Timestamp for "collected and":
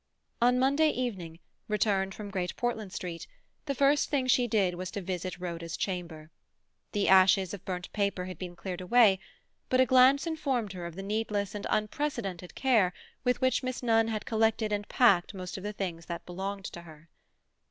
14.25-14.89